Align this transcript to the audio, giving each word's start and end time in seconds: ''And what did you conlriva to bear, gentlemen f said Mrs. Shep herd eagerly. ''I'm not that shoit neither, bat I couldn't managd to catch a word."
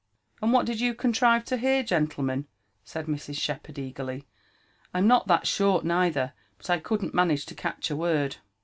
''And 0.41 0.51
what 0.51 0.65
did 0.65 0.79
you 0.81 0.95
conlriva 0.95 1.43
to 1.45 1.57
bear, 1.59 1.83
gentlemen 1.83 2.47
f 2.49 2.89
said 2.89 3.05
Mrs. 3.05 3.37
Shep 3.39 3.67
herd 3.67 3.77
eagerly. 3.77 4.27
''I'm 4.95 5.05
not 5.05 5.27
that 5.27 5.45
shoit 5.45 5.83
neither, 5.83 6.33
bat 6.57 6.71
I 6.71 6.79
couldn't 6.79 7.13
managd 7.13 7.45
to 7.49 7.53
catch 7.55 7.91
a 7.91 7.95
word." 7.95 8.37